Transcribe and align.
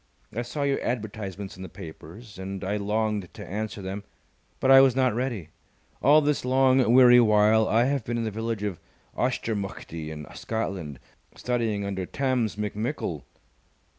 I 0.35 0.41
saw 0.41 0.63
your 0.63 0.81
advertisements 0.81 1.57
in 1.57 1.61
the 1.61 1.69
papers, 1.69 2.39
and 2.39 2.63
I 2.63 2.75
longed 2.75 3.31
to 3.35 3.45
answer 3.47 3.83
them, 3.83 4.03
but 4.59 4.71
I 4.71 4.81
was 4.81 4.95
not 4.95 5.13
ready. 5.13 5.49
All 6.01 6.21
this 6.21 6.43
long, 6.43 6.91
weary 6.91 7.19
while 7.19 7.67
I 7.67 7.83
have 7.83 8.03
been 8.03 8.17
in 8.17 8.23
the 8.23 8.31
village 8.31 8.63
of 8.63 8.79
Auchtermuchtie, 9.15 10.09
in 10.09 10.25
Scotland, 10.33 10.97
studying 11.35 11.85
under 11.85 12.07
Tamms 12.07 12.55
McMickle." 12.55 13.21